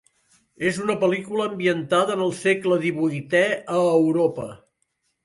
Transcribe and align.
És 0.69 0.77
una 0.85 0.93
pel·lícula 1.01 1.43
ambientada 1.49 2.15
en 2.19 2.23
el 2.29 2.33
segle 2.39 2.79
divuitè 2.87 3.43
a 3.81 3.83
Europa. 3.91 4.49